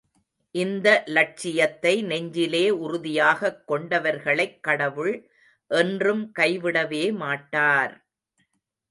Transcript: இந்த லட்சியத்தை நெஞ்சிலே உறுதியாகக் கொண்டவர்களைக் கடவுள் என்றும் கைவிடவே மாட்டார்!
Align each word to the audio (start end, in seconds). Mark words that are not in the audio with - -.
இந்த 0.55 1.03
லட்சியத்தை 1.07 2.01
நெஞ்சிலே 2.01 2.69
உறுதியாகக் 2.77 3.67
கொண்டவர்களைக் 3.67 4.59
கடவுள் 4.59 5.13
என்றும் 5.71 6.31
கைவிடவே 6.39 7.13
மாட்டார்! 7.13 7.93